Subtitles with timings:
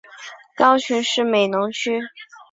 [0.55, 2.01] 高雄市美浓区